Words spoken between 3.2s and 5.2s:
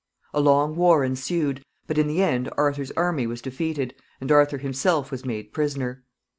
was defeated, and Arthur himself